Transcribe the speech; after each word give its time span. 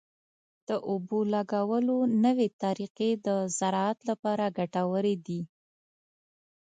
د 0.67 0.69
اوبو 0.89 1.19
لګولو 1.33 1.97
نوې 2.25 2.47
طریقې 2.63 3.09
د 3.27 3.27
زراعت 3.57 3.99
لپاره 4.09 4.45
ګټورې 4.57 5.15
دي. 5.25 5.41